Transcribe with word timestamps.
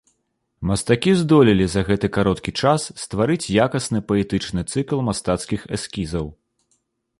Мастакі 0.69 1.11
здолелі 1.19 1.65
за 1.73 1.83
гэты 1.89 2.09
кароткі 2.17 2.51
час 2.63 2.87
стварыць 3.03 3.51
якасны 3.67 3.99
паэтычны 4.09 4.61
цыкл 4.75 5.07
мастацкіх 5.11 5.61
эскізаў. 5.79 6.25